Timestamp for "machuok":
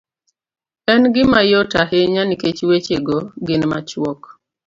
3.71-4.21